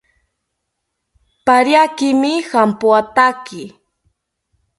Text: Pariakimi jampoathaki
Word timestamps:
Pariakimi 1.45 2.33
jampoathaki 2.49 3.61